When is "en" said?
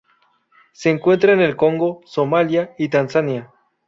1.31-1.41